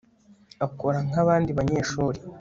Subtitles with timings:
[0.65, 2.19] akora nkabandi banyeshuri